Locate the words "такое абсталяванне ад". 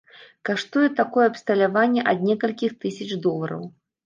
0.99-2.25